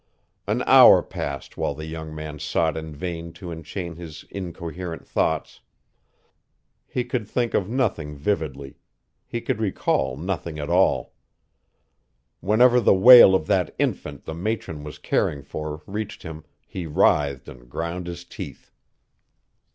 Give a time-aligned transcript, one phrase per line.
[0.47, 5.59] An hour passed while the young man sought in vain to enchain his incoherent thoughts.
[6.87, 8.79] He could think of nothing vividly.
[9.27, 11.13] He could recall nothing at all.
[12.39, 17.47] Whenever the wail of that infant the matron was caring for reached him he writhed
[17.47, 18.71] and ground his teeth.